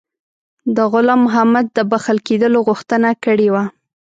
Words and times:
د 0.75 0.77
غلام 0.91 1.19
محمد 1.25 1.65
د 1.77 1.79
بخښل 1.91 2.17
کېدلو 2.27 2.59
غوښتنه 2.67 3.09
کړې 3.23 3.47
وه. 3.53 3.63